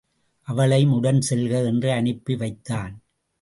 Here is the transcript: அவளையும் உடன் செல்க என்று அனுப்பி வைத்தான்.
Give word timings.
அவளையும் 0.47 0.91
உடன் 0.91 1.21
செல்க 1.29 1.65
என்று 1.65 1.91
அனுப்பி 1.91 2.35
வைத்தான். 2.35 2.93